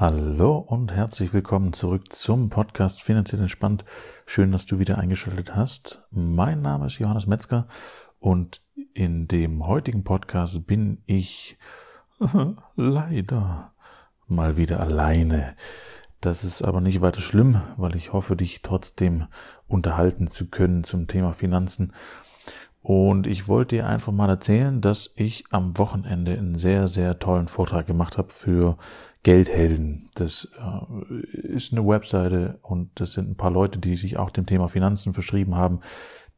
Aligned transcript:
Hallo 0.00 0.56
und 0.56 0.92
herzlich 0.92 1.34
willkommen 1.34 1.74
zurück 1.74 2.10
zum 2.10 2.48
Podcast 2.48 3.02
Finanziell 3.02 3.42
Entspannt. 3.42 3.84
Schön, 4.24 4.50
dass 4.50 4.64
du 4.64 4.78
wieder 4.78 4.96
eingeschaltet 4.96 5.54
hast. 5.54 6.02
Mein 6.10 6.62
Name 6.62 6.86
ist 6.86 6.98
Johannes 6.98 7.26
Metzger 7.26 7.68
und 8.18 8.62
in 8.94 9.28
dem 9.28 9.66
heutigen 9.66 10.02
Podcast 10.02 10.66
bin 10.66 11.02
ich 11.04 11.58
leider 12.76 13.74
mal 14.26 14.56
wieder 14.56 14.80
alleine. 14.80 15.54
Das 16.22 16.44
ist 16.44 16.62
aber 16.62 16.80
nicht 16.80 17.02
weiter 17.02 17.20
schlimm, 17.20 17.60
weil 17.76 17.94
ich 17.94 18.14
hoffe, 18.14 18.36
dich 18.36 18.62
trotzdem 18.62 19.26
unterhalten 19.68 20.28
zu 20.28 20.46
können 20.48 20.82
zum 20.82 21.08
Thema 21.08 21.34
Finanzen. 21.34 21.92
Und 22.80 23.26
ich 23.26 23.48
wollte 23.48 23.76
dir 23.76 23.86
einfach 23.86 24.12
mal 24.12 24.30
erzählen, 24.30 24.80
dass 24.80 25.12
ich 25.14 25.44
am 25.50 25.76
Wochenende 25.76 26.32
einen 26.32 26.54
sehr, 26.54 26.88
sehr 26.88 27.18
tollen 27.18 27.48
Vortrag 27.48 27.86
gemacht 27.86 28.16
habe 28.16 28.30
für 28.30 28.78
Geldhelden. 29.22 30.08
Das 30.14 30.48
äh, 30.58 31.14
ist 31.46 31.72
eine 31.72 31.86
Webseite 31.86 32.58
und 32.62 32.88
das 33.00 33.12
sind 33.12 33.30
ein 33.30 33.36
paar 33.36 33.50
Leute, 33.50 33.78
die 33.78 33.96
sich 33.96 34.16
auch 34.16 34.30
dem 34.30 34.46
Thema 34.46 34.68
Finanzen 34.68 35.12
verschrieben 35.12 35.56
haben, 35.56 35.80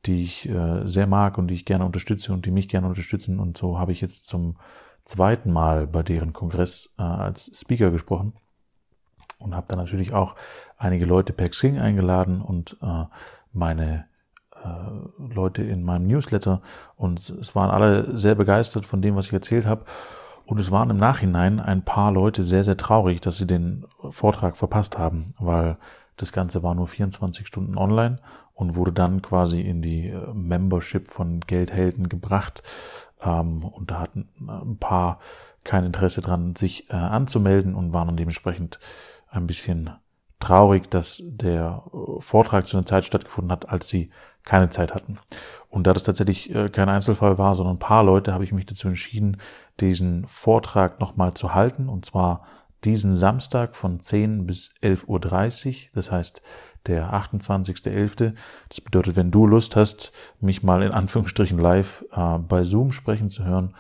die 0.05 0.25
ich 0.25 0.49
äh, 0.49 0.87
sehr 0.87 1.07
mag 1.07 1.39
und 1.39 1.47
die 1.47 1.55
ich 1.55 1.65
gerne 1.65 1.85
unterstütze 1.85 2.33
und 2.33 2.45
die 2.45 2.51
mich 2.51 2.69
gerne 2.69 2.89
unterstützen. 2.89 3.39
Und 3.39 3.57
so 3.57 3.79
habe 3.79 3.93
ich 3.93 4.01
jetzt 4.01 4.27
zum 4.27 4.57
zweiten 5.05 5.53
Mal 5.53 5.87
bei 5.87 6.03
deren 6.03 6.33
Kongress 6.33 6.93
äh, 6.99 7.03
als 7.03 7.53
Speaker 7.55 7.93
gesprochen 7.93 8.33
und 9.39 9.55
habe 9.55 9.67
dann 9.69 9.79
natürlich 9.79 10.13
auch 10.13 10.35
einige 10.77 11.05
Leute 11.05 11.33
per 11.33 11.49
Xing 11.49 11.79
eingeladen 11.79 12.41
und 12.43 12.77
meine 13.53 14.07
Leute 15.19 15.65
in 15.65 15.83
meinem 15.83 16.07
Newsletter 16.07 16.63
und 16.97 17.19
es 17.19 17.55
waren 17.57 17.71
alle 17.71 18.17
sehr 18.17 18.37
begeistert 18.37 18.87
von 18.87 19.03
dem, 19.03 19.17
was 19.17 19.27
ich 19.27 19.33
erzählt 19.33 19.67
habe. 19.67 19.85
Und 20.53 20.59
es 20.59 20.71
waren 20.71 20.91
im 20.91 20.99
Nachhinein 20.99 21.61
ein 21.61 21.83
paar 21.83 22.13
Leute 22.13 22.43
sehr, 22.43 22.63
sehr 22.63 22.77
traurig, 22.77 23.23
dass 23.23 23.39
sie 23.39 23.47
den 23.47 23.87
Vortrag 24.11 24.59
verpasst 24.59 24.99
haben, 24.99 25.33
weil 25.39 25.79
das 26.19 26.31
Ganze 26.31 26.63
war 26.63 26.75
nur 26.75 26.89
24 26.89 27.47
Stunden 27.47 27.79
online 27.79 28.19
und 28.53 28.77
wurde 28.77 28.93
dann 28.93 29.23
quasi 29.23 29.63
in 29.63 29.81
die 29.81 30.09
äh, 30.09 30.35
Membership 30.35 31.09
von 31.09 31.41
Geldhelden 31.41 32.11
gebracht. 32.11 32.63
Ähm, 33.23 33.65
und 33.65 33.91
da 33.91 34.01
hatten 34.01 34.29
ein 34.47 34.77
paar 34.77 35.21
kein 35.65 35.87
Interesse 35.87 36.21
dran, 36.21 36.55
sich 36.55 36.91
äh, 36.91 36.97
anzumelden 36.97 37.75
und 37.75 37.95
waren 37.95 38.15
dementsprechend 38.19 38.79
ein 39.31 39.47
bisschen 39.47 39.89
traurig, 40.39 40.91
dass 40.91 41.23
der 41.25 41.83
Vortrag 42.19 42.67
zu 42.69 42.77
einer 42.77 42.85
Zeit 42.85 43.07
stattgefunden 43.07 43.51
hat, 43.51 43.71
als 43.71 43.89
sie 43.89 44.11
keine 44.45 44.71
Zeit 44.71 44.95
hatten. 44.95 45.19
Und 45.69 45.87
da 45.87 45.95
das 45.95 46.05
tatsächlich 46.05 46.55
äh, 46.55 46.69
kein 46.69 46.89
Einzelfall 46.89 47.39
war, 47.39 47.55
sondern 47.55 47.77
ein 47.77 47.81
paar 47.81 48.05
Leute, 48.05 48.35
habe 48.35 48.45
ich 48.45 48.53
mich 48.53 48.67
dazu 48.67 48.89
entschieden, 48.89 49.39
diesen 49.81 50.27
Vortrag 50.29 51.01
nochmal 51.01 51.35
zu 51.35 51.55
halten. 51.55 51.89
Und 51.89 52.05
zwar 52.05 52.45
diesen 52.85 53.17
Samstag 53.17 53.77
von 53.77 54.01
10 54.01 54.47
bis 54.47 54.75
11.30 54.83 55.07
Uhr. 55.07 55.91
Das 55.95 56.11
heißt, 56.11 56.43
der 56.87 57.13
28.11. 57.15 58.35
Das 58.69 58.81
bedeutet, 58.81 59.17
wenn 59.17 59.31
du 59.31 59.47
Lust 59.47 59.77
hast, 59.77 60.13
mich 60.41 60.63
mal 60.63 60.83
in 60.83 60.93
Anführungsstrichen 60.93 61.59
live 61.59 62.05
äh, 62.13 62.39
bei 62.39 62.65
Zoom 62.65 62.93
sprechen 62.93 63.31
zu 63.31 63.45
hören, 63.45 63.75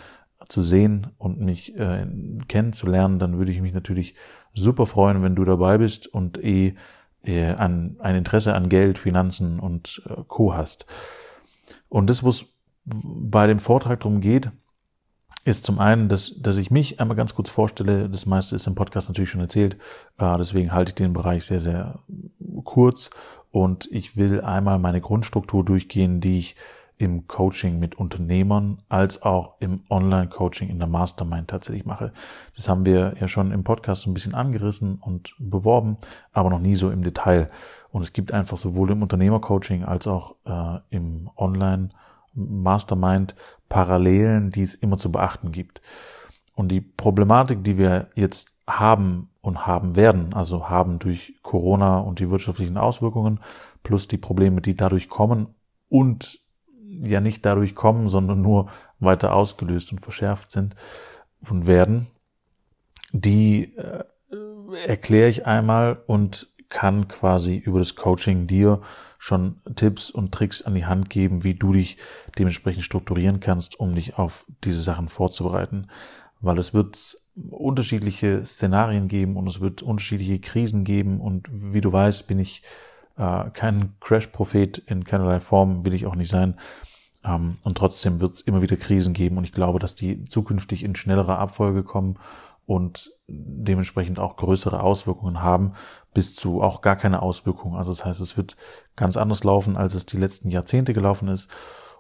zu 0.48 0.62
sehen 0.62 1.08
und 1.18 1.40
mich 1.40 1.76
äh, 1.76 2.06
kennenzulernen, 2.48 3.18
dann 3.18 3.38
würde 3.38 3.52
ich 3.52 3.60
mich 3.60 3.72
natürlich 3.72 4.14
super 4.54 4.86
freuen, 4.86 5.22
wenn 5.22 5.34
du 5.34 5.44
dabei 5.44 5.78
bist 5.78 6.06
und 6.06 6.42
eh 6.42 6.74
an, 7.24 7.96
ein 8.00 8.16
Interesse 8.16 8.54
an 8.54 8.68
Geld, 8.68 8.98
Finanzen 8.98 9.60
und 9.60 10.02
äh, 10.08 10.22
Co. 10.26 10.54
hast. 10.54 10.86
Und 11.88 12.08
das, 12.08 12.24
was 12.24 12.46
bei 12.84 13.46
dem 13.46 13.60
Vortrag 13.60 14.00
darum 14.00 14.20
geht, 14.20 14.50
ist 15.44 15.64
zum 15.64 15.78
einen, 15.78 16.08
dass, 16.08 16.34
dass 16.40 16.56
ich 16.56 16.70
mich 16.70 17.00
einmal 17.00 17.16
ganz 17.16 17.34
kurz 17.34 17.50
vorstelle. 17.50 18.08
Das 18.08 18.26
meiste 18.26 18.54
ist 18.54 18.66
im 18.66 18.74
Podcast 18.74 19.08
natürlich 19.08 19.30
schon 19.30 19.40
erzählt. 19.40 19.76
Äh, 20.18 20.36
deswegen 20.38 20.72
halte 20.72 20.90
ich 20.90 20.94
den 20.94 21.12
Bereich 21.12 21.44
sehr, 21.44 21.60
sehr 21.60 22.00
kurz. 22.64 23.10
Und 23.50 23.88
ich 23.90 24.16
will 24.16 24.40
einmal 24.40 24.78
meine 24.78 25.00
Grundstruktur 25.00 25.64
durchgehen, 25.64 26.20
die 26.20 26.38
ich 26.38 26.56
im 27.02 27.26
Coaching 27.26 27.80
mit 27.80 27.96
Unternehmern 27.96 28.78
als 28.88 29.22
auch 29.22 29.54
im 29.58 29.80
Online-Coaching 29.90 30.68
in 30.68 30.78
der 30.78 30.86
Mastermind 30.86 31.50
tatsächlich 31.50 31.84
mache. 31.84 32.12
Das 32.54 32.68
haben 32.68 32.86
wir 32.86 33.16
ja 33.18 33.26
schon 33.26 33.50
im 33.50 33.64
Podcast 33.64 34.06
ein 34.06 34.14
bisschen 34.14 34.36
angerissen 34.36 35.00
und 35.00 35.34
beworben, 35.40 35.96
aber 36.30 36.48
noch 36.48 36.60
nie 36.60 36.76
so 36.76 36.92
im 36.92 37.02
Detail. 37.02 37.50
Und 37.90 38.02
es 38.02 38.12
gibt 38.12 38.30
einfach 38.30 38.56
sowohl 38.56 38.92
im 38.92 39.02
Unternehmercoaching 39.02 39.82
als 39.82 40.06
auch 40.06 40.36
äh, 40.44 40.78
im 40.90 41.28
Online-Mastermind 41.36 43.34
Parallelen, 43.68 44.50
die 44.50 44.62
es 44.62 44.76
immer 44.76 44.96
zu 44.96 45.10
beachten 45.10 45.50
gibt. 45.50 45.82
Und 46.54 46.68
die 46.68 46.82
Problematik, 46.82 47.64
die 47.64 47.78
wir 47.78 48.10
jetzt 48.14 48.54
haben 48.68 49.28
und 49.40 49.66
haben 49.66 49.96
werden, 49.96 50.34
also 50.34 50.68
haben 50.70 51.00
durch 51.00 51.34
Corona 51.42 51.98
und 51.98 52.20
die 52.20 52.30
wirtschaftlichen 52.30 52.76
Auswirkungen, 52.76 53.40
plus 53.82 54.06
die 54.06 54.18
Probleme, 54.18 54.60
die 54.60 54.76
dadurch 54.76 55.08
kommen 55.08 55.48
und 55.88 56.41
ja 57.00 57.20
nicht 57.20 57.44
dadurch 57.44 57.74
kommen, 57.74 58.08
sondern 58.08 58.42
nur 58.42 58.70
weiter 59.00 59.34
ausgelöst 59.34 59.92
und 59.92 60.00
verschärft 60.00 60.50
sind 60.52 60.74
und 61.48 61.66
werden, 61.66 62.06
die 63.12 63.76
äh, 63.76 64.04
erkläre 64.86 65.28
ich 65.28 65.46
einmal 65.46 66.02
und 66.06 66.48
kann 66.68 67.08
quasi 67.08 67.56
über 67.56 67.78
das 67.78 67.96
Coaching 67.96 68.46
dir 68.46 68.80
schon 69.18 69.60
Tipps 69.76 70.10
und 70.10 70.32
Tricks 70.32 70.62
an 70.62 70.74
die 70.74 70.86
Hand 70.86 71.10
geben, 71.10 71.44
wie 71.44 71.54
du 71.54 71.72
dich 71.72 71.98
dementsprechend 72.38 72.84
strukturieren 72.84 73.40
kannst, 73.40 73.78
um 73.78 73.94
dich 73.94 74.18
auf 74.18 74.46
diese 74.64 74.82
Sachen 74.82 75.08
vorzubereiten. 75.08 75.88
Weil 76.40 76.58
es 76.58 76.74
wird 76.74 77.18
unterschiedliche 77.50 78.44
Szenarien 78.44 79.08
geben 79.08 79.36
und 79.36 79.46
es 79.46 79.60
wird 79.60 79.82
unterschiedliche 79.82 80.40
Krisen 80.40 80.84
geben 80.84 81.20
und 81.20 81.48
wie 81.52 81.80
du 81.80 81.92
weißt, 81.92 82.26
bin 82.26 82.40
ich 82.40 82.62
äh, 83.16 83.50
kein 83.50 83.94
Crash-Prophet 84.00 84.78
in 84.78 85.04
keinerlei 85.04 85.40
Form, 85.40 85.84
will 85.84 85.94
ich 85.94 86.06
auch 86.06 86.14
nicht 86.14 86.30
sein. 86.30 86.58
Ähm, 87.24 87.58
und 87.62 87.78
trotzdem 87.78 88.20
wird 88.20 88.34
es 88.34 88.40
immer 88.40 88.62
wieder 88.62 88.76
Krisen 88.76 89.14
geben 89.14 89.38
und 89.38 89.44
ich 89.44 89.52
glaube, 89.52 89.78
dass 89.78 89.94
die 89.94 90.24
zukünftig 90.24 90.82
in 90.82 90.96
schnellerer 90.96 91.38
Abfolge 91.38 91.82
kommen 91.82 92.18
und 92.66 93.12
dementsprechend 93.26 94.18
auch 94.18 94.36
größere 94.36 94.80
Auswirkungen 94.80 95.42
haben, 95.42 95.72
bis 96.14 96.34
zu 96.34 96.62
auch 96.62 96.80
gar 96.80 96.96
keine 96.96 97.22
Auswirkungen. 97.22 97.76
Also 97.76 97.90
das 97.90 98.04
heißt, 98.04 98.20
es 98.20 98.36
wird 98.36 98.56
ganz 98.96 99.16
anders 99.16 99.44
laufen, 99.44 99.76
als 99.76 99.94
es 99.94 100.06
die 100.06 100.18
letzten 100.18 100.50
Jahrzehnte 100.50 100.92
gelaufen 100.92 101.28
ist. 101.28 101.48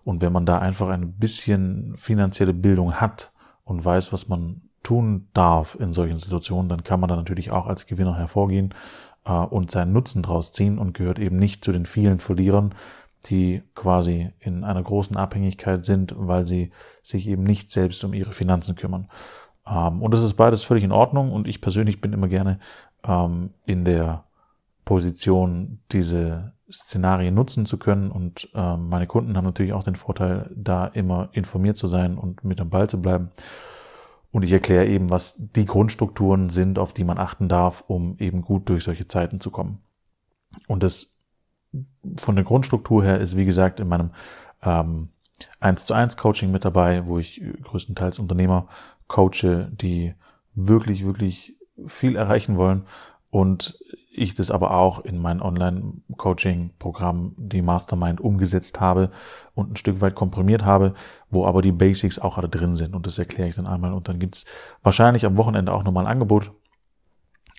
Und 0.04 0.20
wenn 0.20 0.32
man 0.32 0.46
da 0.46 0.58
einfach 0.58 0.88
ein 0.88 1.12
bisschen 1.12 1.96
finanzielle 1.96 2.54
Bildung 2.54 2.94
hat 2.94 3.32
und 3.64 3.84
weiß, 3.84 4.12
was 4.12 4.28
man 4.28 4.62
tun 4.82 5.28
darf 5.32 5.76
in 5.78 5.92
solchen 5.92 6.18
Situationen, 6.18 6.68
dann 6.68 6.82
kann 6.82 7.00
man 7.00 7.08
da 7.08 7.16
natürlich 7.16 7.52
auch 7.52 7.66
als 7.66 7.86
Gewinner 7.86 8.16
hervorgehen 8.16 8.74
äh, 9.24 9.32
und 9.32 9.70
seinen 9.70 9.92
Nutzen 9.92 10.22
draus 10.22 10.52
ziehen 10.52 10.78
und 10.78 10.94
gehört 10.94 11.18
eben 11.18 11.38
nicht 11.38 11.64
zu 11.64 11.72
den 11.72 11.86
vielen 11.86 12.20
Verlierern, 12.20 12.74
die 13.26 13.62
quasi 13.74 14.30
in 14.40 14.64
einer 14.64 14.82
großen 14.82 15.16
Abhängigkeit 15.16 15.84
sind, 15.84 16.14
weil 16.16 16.46
sie 16.46 16.72
sich 17.02 17.28
eben 17.28 17.44
nicht 17.44 17.70
selbst 17.70 18.02
um 18.04 18.14
ihre 18.14 18.32
Finanzen 18.32 18.74
kümmern. 18.74 19.08
Ähm, 19.66 20.02
und 20.02 20.12
das 20.12 20.22
ist 20.22 20.34
beides 20.34 20.64
völlig 20.64 20.84
in 20.84 20.92
Ordnung 20.92 21.32
und 21.32 21.48
ich 21.48 21.60
persönlich 21.60 22.00
bin 22.00 22.12
immer 22.12 22.28
gerne 22.28 22.58
ähm, 23.04 23.50
in 23.64 23.84
der 23.84 24.24
Position, 24.84 25.78
diese 25.92 26.52
Szenarien 26.70 27.34
nutzen 27.34 27.66
zu 27.66 27.78
können 27.78 28.10
und 28.10 28.48
ähm, 28.54 28.88
meine 28.88 29.06
Kunden 29.06 29.36
haben 29.36 29.44
natürlich 29.44 29.72
auch 29.72 29.84
den 29.84 29.96
Vorteil, 29.96 30.50
da 30.56 30.86
immer 30.86 31.28
informiert 31.32 31.76
zu 31.76 31.86
sein 31.86 32.16
und 32.16 32.44
mit 32.44 32.60
am 32.60 32.70
Ball 32.70 32.88
zu 32.88 33.00
bleiben. 33.00 33.30
Und 34.32 34.42
ich 34.42 34.52
erkläre 34.52 34.86
eben, 34.86 35.10
was 35.10 35.34
die 35.38 35.66
Grundstrukturen 35.66 36.48
sind, 36.48 36.78
auf 36.78 36.92
die 36.92 37.04
man 37.04 37.18
achten 37.18 37.48
darf, 37.48 37.84
um 37.86 38.16
eben 38.18 38.42
gut 38.42 38.68
durch 38.68 38.82
solche 38.84 39.06
Zeiten 39.06 39.40
zu 39.40 39.50
kommen. 39.50 39.78
Und 40.66 40.82
das 40.82 41.12
von 42.16 42.34
der 42.34 42.44
Grundstruktur 42.44 43.04
her 43.04 43.20
ist, 43.20 43.36
wie 43.36 43.44
gesagt, 43.44 43.78
in 43.78 43.88
meinem 43.88 44.10
ähm, 44.62 45.10
1 45.60 45.86
zu 45.86 45.94
1 45.94 46.16
Coaching 46.16 46.50
mit 46.50 46.64
dabei, 46.64 47.06
wo 47.06 47.18
ich 47.18 47.42
größtenteils 47.62 48.18
Unternehmer 48.18 48.68
coache, 49.06 49.70
die 49.72 50.14
wirklich, 50.54 51.04
wirklich 51.04 51.56
viel 51.86 52.16
erreichen 52.16 52.56
wollen 52.56 52.86
und 53.30 53.78
ich 54.14 54.34
das 54.34 54.50
aber 54.50 54.72
auch 54.72 55.00
in 55.00 55.18
mein 55.18 55.40
Online-Coaching-Programm, 55.40 57.34
die 57.38 57.62
Mastermind, 57.62 58.20
umgesetzt 58.20 58.78
habe 58.78 59.10
und 59.54 59.72
ein 59.72 59.76
Stück 59.76 60.02
weit 60.02 60.14
komprimiert 60.14 60.64
habe, 60.64 60.92
wo 61.30 61.46
aber 61.46 61.62
die 61.62 61.72
Basics 61.72 62.18
auch 62.18 62.36
alle 62.36 62.50
drin 62.50 62.74
sind. 62.74 62.94
Und 62.94 63.06
das 63.06 63.18
erkläre 63.18 63.48
ich 63.48 63.54
dann 63.54 63.66
einmal. 63.66 63.94
Und 63.94 64.08
dann 64.08 64.18
gibt's 64.18 64.44
wahrscheinlich 64.82 65.24
am 65.24 65.38
Wochenende 65.38 65.72
auch 65.72 65.82
nochmal 65.82 66.04
ein 66.04 66.12
Angebot. 66.12 66.52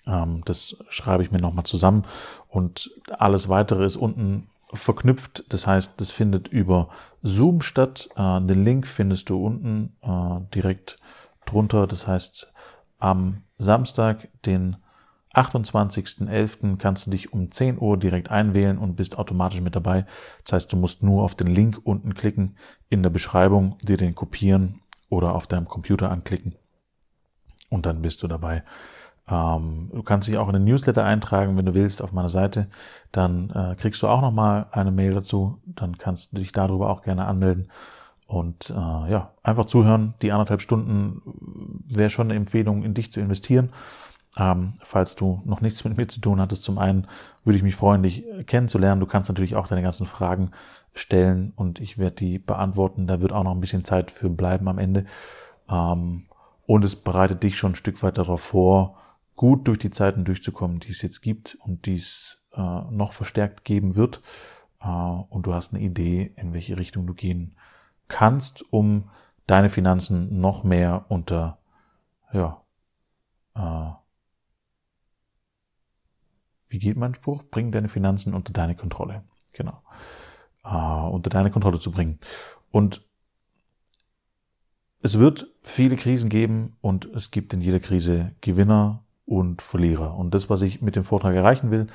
Ähm, 0.06 0.42
das 0.44 0.76
schreibe 0.88 1.24
ich 1.24 1.32
mir 1.32 1.40
nochmal 1.40 1.64
zusammen. 1.64 2.04
Und 2.48 2.92
alles 3.18 3.48
weitere 3.48 3.84
ist 3.84 3.96
unten 3.96 4.48
verknüpft. 4.72 5.44
Das 5.48 5.66
heißt, 5.66 6.00
das 6.00 6.12
findet 6.12 6.46
über 6.48 6.88
Zoom 7.22 7.62
statt. 7.62 8.08
Äh, 8.16 8.40
den 8.42 8.64
Link 8.64 8.86
findest 8.86 9.28
du 9.28 9.44
unten 9.44 9.96
äh, 10.02 10.40
direkt 10.54 10.98
drunter. 11.46 11.88
Das 11.88 12.06
heißt, 12.06 12.52
am 13.00 13.42
Samstag, 13.58 14.28
den 14.46 14.76
28.11. 15.34 16.78
kannst 16.78 17.06
du 17.06 17.10
dich 17.10 17.32
um 17.32 17.50
10 17.50 17.80
Uhr 17.80 17.96
direkt 17.96 18.30
einwählen 18.30 18.78
und 18.78 18.96
bist 18.96 19.18
automatisch 19.18 19.60
mit 19.60 19.74
dabei. 19.74 20.06
Das 20.44 20.52
heißt, 20.52 20.72
du 20.72 20.76
musst 20.76 21.02
nur 21.02 21.22
auf 21.22 21.34
den 21.34 21.48
Link 21.48 21.80
unten 21.84 22.14
klicken 22.14 22.56
in 22.88 23.02
der 23.02 23.10
Beschreibung, 23.10 23.76
dir 23.82 23.96
den 23.96 24.14
kopieren 24.14 24.80
oder 25.08 25.34
auf 25.34 25.46
deinem 25.46 25.68
Computer 25.68 26.10
anklicken 26.10 26.54
und 27.74 27.86
dann 27.86 28.00
bist 28.00 28.22
du 28.22 28.28
dabei. 28.28 28.62
Ähm, 29.28 29.90
du 29.92 30.02
kannst 30.02 30.28
dich 30.28 30.38
auch 30.38 30.48
in 30.48 30.54
den 30.54 30.64
Newsletter 30.64 31.04
eintragen, 31.04 31.56
wenn 31.56 31.66
du 31.66 31.74
willst, 31.74 32.02
auf 32.02 32.12
meiner 32.12 32.28
Seite. 32.28 32.68
Dann 33.12 33.50
äh, 33.50 33.74
kriegst 33.74 34.02
du 34.02 34.08
auch 34.08 34.20
nochmal 34.20 34.66
eine 34.70 34.90
Mail 34.90 35.14
dazu. 35.14 35.58
Dann 35.66 35.98
kannst 35.98 36.32
du 36.32 36.36
dich 36.36 36.52
darüber 36.52 36.90
auch 36.90 37.02
gerne 37.02 37.26
anmelden. 37.26 37.68
Und 38.26 38.70
äh, 38.70 38.74
ja, 38.74 39.32
einfach 39.42 39.66
zuhören. 39.66 40.14
Die 40.22 40.32
anderthalb 40.32 40.62
Stunden 40.62 41.22
wäre 41.88 42.10
schon 42.10 42.28
eine 42.28 42.36
Empfehlung, 42.36 42.82
in 42.82 42.94
dich 42.94 43.12
zu 43.12 43.20
investieren. 43.20 43.70
Ähm, 44.36 44.74
falls 44.82 45.14
du 45.14 45.40
noch 45.44 45.60
nichts 45.60 45.84
mit 45.84 45.96
mir 45.96 46.08
zu 46.08 46.20
tun 46.20 46.40
hattest, 46.40 46.64
zum 46.64 46.78
einen 46.78 47.06
würde 47.44 47.56
ich 47.56 47.62
mich 47.62 47.76
freuen, 47.76 48.02
dich 48.02 48.24
kennenzulernen. 48.46 49.00
Du 49.00 49.06
kannst 49.06 49.28
natürlich 49.28 49.54
auch 49.54 49.68
deine 49.68 49.82
ganzen 49.82 50.06
Fragen 50.06 50.50
stellen 50.92 51.52
und 51.56 51.80
ich 51.80 51.98
werde 51.98 52.16
die 52.16 52.38
beantworten. 52.38 53.06
Da 53.06 53.20
wird 53.20 53.32
auch 53.32 53.44
noch 53.44 53.52
ein 53.52 53.60
bisschen 53.60 53.84
Zeit 53.84 54.10
für 54.10 54.30
bleiben 54.30 54.68
am 54.68 54.78
Ende. 54.78 55.06
Ähm, 55.68 56.24
und 56.66 56.84
es 56.84 56.96
bereitet 56.96 57.42
dich 57.42 57.56
schon 57.56 57.72
ein 57.72 57.76
Stück 57.76 58.02
weit 58.02 58.18
darauf 58.18 58.40
vor, 58.40 58.98
gut 59.36 59.68
durch 59.68 59.78
die 59.78 59.90
Zeiten 59.90 60.24
durchzukommen, 60.24 60.80
die 60.80 60.92
es 60.92 61.02
jetzt 61.02 61.20
gibt 61.20 61.56
und 61.60 61.86
die 61.86 61.96
es 61.96 62.38
äh, 62.54 62.60
noch 62.60 63.12
verstärkt 63.12 63.64
geben 63.64 63.94
wird. 63.94 64.20
Äh, 64.80 64.88
und 64.88 65.46
du 65.46 65.54
hast 65.54 65.72
eine 65.72 65.82
Idee, 65.82 66.32
in 66.36 66.52
welche 66.52 66.78
Richtung 66.78 67.06
du 67.06 67.14
gehen 67.14 67.56
kannst, 68.08 68.64
um 68.72 69.10
deine 69.46 69.68
Finanzen 69.68 70.40
noch 70.40 70.64
mehr 70.64 71.06
unter, 71.08 71.58
ja, 72.32 72.62
äh, 73.54 74.03
wie 76.74 76.80
geht 76.80 76.96
mein 76.96 77.14
Spruch? 77.14 77.44
Bring 77.44 77.70
deine 77.70 77.88
Finanzen 77.88 78.34
unter 78.34 78.52
deine 78.52 78.74
Kontrolle. 78.74 79.22
Genau. 79.52 79.80
Äh, 80.64 81.08
unter 81.08 81.30
deine 81.30 81.52
Kontrolle 81.52 81.78
zu 81.78 81.92
bringen. 81.92 82.18
Und 82.72 83.02
es 85.00 85.20
wird 85.20 85.46
viele 85.62 85.94
Krisen 85.94 86.28
geben 86.28 86.76
und 86.80 87.04
es 87.06 87.30
gibt 87.30 87.52
in 87.52 87.60
jeder 87.60 87.78
Krise 87.78 88.32
Gewinner 88.40 89.04
und 89.24 89.62
Verlierer. 89.62 90.16
Und 90.16 90.34
das, 90.34 90.50
was 90.50 90.62
ich 90.62 90.82
mit 90.82 90.96
dem 90.96 91.04
Vortrag 91.04 91.36
erreichen 91.36 91.70
will 91.70 91.86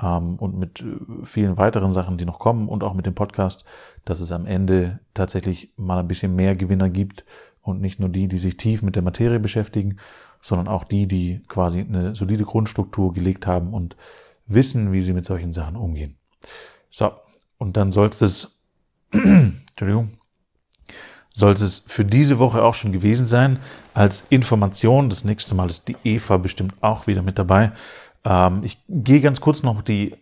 ähm, 0.00 0.36
und 0.36 0.56
mit 0.56 0.80
äh, 0.80 1.24
vielen 1.24 1.56
weiteren 1.56 1.92
Sachen, 1.92 2.16
die 2.16 2.24
noch 2.24 2.38
kommen 2.38 2.68
und 2.68 2.84
auch 2.84 2.94
mit 2.94 3.06
dem 3.06 3.16
Podcast, 3.16 3.64
dass 4.04 4.20
es 4.20 4.30
am 4.30 4.46
Ende 4.46 5.00
tatsächlich 5.12 5.72
mal 5.76 5.98
ein 5.98 6.06
bisschen 6.06 6.36
mehr 6.36 6.54
Gewinner 6.54 6.88
gibt 6.88 7.24
und 7.62 7.80
nicht 7.80 8.00
nur 8.00 8.08
die, 8.08 8.28
die 8.28 8.38
sich 8.38 8.56
tief 8.56 8.82
mit 8.82 8.96
der 8.96 9.02
Materie 9.02 9.40
beschäftigen, 9.40 9.98
sondern 10.40 10.68
auch 10.68 10.84
die, 10.84 11.06
die 11.06 11.42
quasi 11.48 11.80
eine 11.80 12.14
solide 12.14 12.44
Grundstruktur 12.44 13.12
gelegt 13.12 13.46
haben 13.46 13.74
und 13.74 13.96
wissen, 14.46 14.92
wie 14.92 15.02
sie 15.02 15.12
mit 15.12 15.24
solchen 15.24 15.52
Sachen 15.52 15.76
umgehen. 15.76 16.16
So, 16.90 17.12
und 17.58 17.76
dann 17.76 17.92
soll 17.92 18.08
es, 18.08 18.60
Entschuldigung, 19.12 20.12
soll 21.32 21.52
es 21.52 21.84
für 21.86 22.04
diese 22.04 22.38
Woche 22.38 22.62
auch 22.62 22.74
schon 22.74 22.92
gewesen 22.92 23.26
sein. 23.26 23.58
Als 23.94 24.24
Information, 24.30 25.10
das 25.10 25.24
nächste 25.24 25.54
Mal 25.54 25.68
ist 25.68 25.88
die 25.88 25.96
Eva 26.04 26.36
bestimmt 26.38 26.74
auch 26.80 27.06
wieder 27.06 27.22
mit 27.22 27.38
dabei. 27.38 27.72
Ähm, 28.24 28.62
ich 28.64 28.78
gehe 28.88 29.20
ganz 29.20 29.40
kurz 29.40 29.62
noch 29.62 29.82
die 29.82 30.12
äh, 30.12 30.16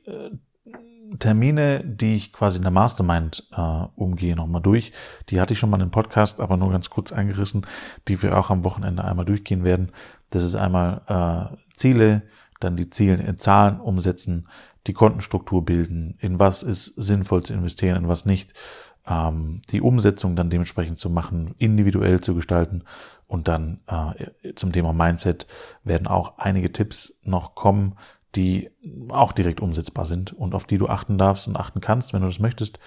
Termine, 1.18 1.82
die 1.84 2.16
ich 2.16 2.32
quasi 2.32 2.56
in 2.56 2.62
der 2.62 2.70
Mastermind 2.70 3.48
äh, 3.56 3.84
umgehe, 3.96 4.36
nochmal 4.36 4.62
durch. 4.62 4.92
Die 5.28 5.40
hatte 5.40 5.52
ich 5.52 5.58
schon 5.58 5.70
mal 5.70 5.80
im 5.80 5.90
Podcast, 5.90 6.40
aber 6.40 6.56
nur 6.56 6.70
ganz 6.70 6.90
kurz 6.90 7.12
eingerissen, 7.12 7.66
die 8.08 8.22
wir 8.22 8.38
auch 8.38 8.50
am 8.50 8.64
Wochenende 8.64 9.04
einmal 9.04 9.24
durchgehen 9.24 9.64
werden. 9.64 9.92
Das 10.30 10.42
ist 10.42 10.54
einmal 10.54 11.02
äh, 11.06 11.56
Ziele, 11.74 12.22
dann 12.60 12.76
die 12.76 12.90
Ziele 12.90 13.14
in 13.22 13.38
Zahlen 13.38 13.80
umsetzen, 13.80 14.48
die 14.86 14.92
Kontenstruktur 14.92 15.64
bilden, 15.64 16.16
in 16.20 16.40
was 16.40 16.62
ist 16.62 16.86
sinnvoll 16.96 17.42
zu 17.42 17.52
investieren, 17.52 17.96
in 17.96 18.08
was 18.08 18.24
nicht, 18.24 18.54
ähm, 19.06 19.60
die 19.70 19.80
Umsetzung 19.80 20.36
dann 20.36 20.50
dementsprechend 20.50 20.98
zu 20.98 21.10
machen, 21.10 21.54
individuell 21.58 22.20
zu 22.20 22.34
gestalten 22.34 22.84
und 23.26 23.48
dann 23.48 23.80
äh, 23.86 24.54
zum 24.54 24.72
Thema 24.72 24.92
Mindset 24.92 25.46
werden 25.84 26.06
auch 26.06 26.38
einige 26.38 26.72
Tipps 26.72 27.14
noch 27.22 27.54
kommen, 27.54 27.96
die 28.34 28.70
auch 29.08 29.32
direkt 29.32 29.60
umsetzbar 29.60 30.06
sind 30.06 30.32
und 30.32 30.54
auf 30.54 30.64
die 30.64 30.78
du 30.78 30.88
achten 30.88 31.18
darfst 31.18 31.48
und 31.48 31.56
achten 31.56 31.80
kannst, 31.80 32.12
wenn 32.12 32.20
du 32.20 32.28
das 32.28 32.38
möchtest. 32.38 32.78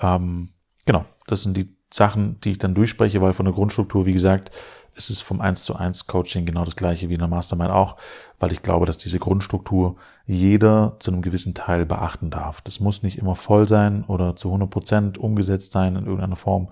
Ähm, 0.00 0.50
genau, 0.84 1.04
das 1.26 1.42
sind 1.42 1.56
die 1.56 1.76
Sachen, 1.92 2.40
die 2.40 2.52
ich 2.52 2.58
dann 2.58 2.74
durchspreche, 2.74 3.20
weil 3.20 3.32
von 3.32 3.46
der 3.46 3.54
Grundstruktur, 3.54 4.06
wie 4.06 4.12
gesagt, 4.12 4.50
ist 4.94 5.10
es 5.10 5.20
vom 5.20 5.40
1 5.40 5.64
zu 5.64 5.76
1 5.76 6.06
Coaching 6.06 6.44
genau 6.44 6.64
das 6.64 6.76
gleiche 6.76 7.08
wie 7.08 7.14
in 7.14 7.20
der 7.20 7.28
Mastermind 7.28 7.70
auch, 7.70 7.96
weil 8.38 8.52
ich 8.52 8.62
glaube, 8.62 8.86
dass 8.86 8.98
diese 8.98 9.18
Grundstruktur 9.18 9.96
jeder 10.26 10.96
zu 11.00 11.10
einem 11.10 11.22
gewissen 11.22 11.54
Teil 11.54 11.86
beachten 11.86 12.30
darf. 12.30 12.60
Das 12.60 12.80
muss 12.80 13.02
nicht 13.02 13.18
immer 13.18 13.34
voll 13.34 13.66
sein 13.66 14.04
oder 14.04 14.36
zu 14.36 14.48
100 14.48 14.70
Prozent 14.70 15.18
umgesetzt 15.18 15.72
sein 15.72 15.96
in 15.96 16.04
irgendeiner 16.04 16.36
Form. 16.36 16.68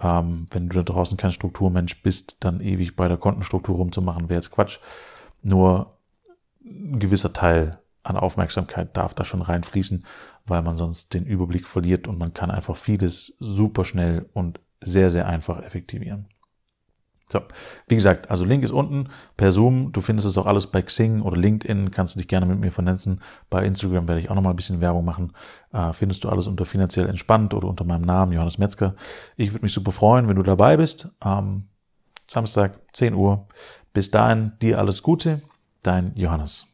Ähm, 0.00 0.46
wenn 0.50 0.68
du 0.68 0.76
da 0.76 0.82
draußen 0.82 1.16
kein 1.16 1.32
Strukturmensch 1.32 2.02
bist, 2.02 2.38
dann 2.40 2.60
ewig 2.60 2.96
bei 2.96 3.08
der 3.08 3.18
Kontenstruktur 3.18 3.76
rumzumachen, 3.76 4.28
wäre 4.28 4.40
jetzt 4.40 4.50
Quatsch. 4.50 4.78
Nur 5.42 5.98
ein 6.70 6.98
gewisser 6.98 7.32
Teil 7.32 7.78
an 8.02 8.16
Aufmerksamkeit 8.16 8.96
darf 8.96 9.14
da 9.14 9.24
schon 9.24 9.42
reinfließen, 9.42 10.04
weil 10.46 10.62
man 10.62 10.76
sonst 10.76 11.12
den 11.12 11.26
Überblick 11.26 11.66
verliert 11.66 12.08
und 12.08 12.18
man 12.18 12.32
kann 12.32 12.50
einfach 12.50 12.76
vieles 12.76 13.34
super 13.40 13.84
schnell 13.84 14.26
und 14.32 14.60
sehr, 14.80 15.10
sehr 15.10 15.26
einfach 15.26 15.62
effektivieren. 15.62 16.28
So, 17.30 17.40
wie 17.86 17.94
gesagt, 17.94 18.28
also 18.28 18.44
Link 18.44 18.64
ist 18.64 18.72
unten 18.72 19.08
per 19.36 19.52
Zoom. 19.52 19.92
Du 19.92 20.00
findest 20.00 20.26
es 20.26 20.36
auch 20.36 20.46
alles 20.46 20.66
bei 20.66 20.82
Xing 20.82 21.22
oder 21.22 21.36
LinkedIn. 21.36 21.92
Kannst 21.92 22.14
du 22.14 22.18
dich 22.18 22.26
gerne 22.26 22.44
mit 22.44 22.58
mir 22.58 22.72
vernetzen. 22.72 23.20
Bei 23.48 23.64
Instagram 23.64 24.08
werde 24.08 24.20
ich 24.20 24.30
auch 24.30 24.34
nochmal 24.34 24.52
ein 24.52 24.56
bisschen 24.56 24.80
Werbung 24.80 25.04
machen. 25.04 25.32
Äh, 25.72 25.92
findest 25.92 26.24
du 26.24 26.28
alles 26.28 26.48
unter 26.48 26.64
finanziell 26.64 27.08
entspannt 27.08 27.54
oder 27.54 27.68
unter 27.68 27.84
meinem 27.84 28.02
Namen 28.02 28.32
Johannes 28.32 28.58
Metzger. 28.58 28.96
Ich 29.36 29.52
würde 29.52 29.64
mich 29.64 29.72
super 29.72 29.92
freuen, 29.92 30.26
wenn 30.26 30.36
du 30.36 30.42
dabei 30.42 30.76
bist. 30.76 31.08
Am 31.20 31.68
Samstag 32.26 32.80
10 32.94 33.14
Uhr. 33.14 33.46
Bis 33.92 34.10
dahin 34.10 34.52
dir 34.60 34.80
alles 34.80 35.02
Gute. 35.04 35.40
Dein 35.82 36.12
Johannes. 36.14 36.69